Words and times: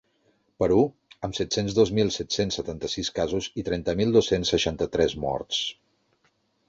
Perú, 0.61 0.77
amb 1.27 1.35
set-cents 1.39 1.75
dos 1.79 1.91
mil 1.99 2.09
set-cents 2.15 2.57
setanta-sis 2.61 3.11
casos 3.21 3.51
i 3.63 3.67
trenta 3.71 3.95
mil 4.01 4.17
dos-cents 4.17 4.55
seixanta-tres 4.55 5.17
morts. 5.27 5.61